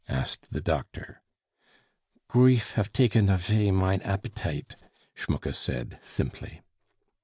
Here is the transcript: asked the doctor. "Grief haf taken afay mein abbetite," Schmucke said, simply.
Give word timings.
asked 0.09 0.51
the 0.51 0.61
doctor. 0.61 1.21
"Grief 2.27 2.71
haf 2.71 2.91
taken 2.91 3.27
afay 3.27 3.71
mein 3.71 3.99
abbetite," 4.01 4.73
Schmucke 5.15 5.53
said, 5.53 5.99
simply. 6.01 6.61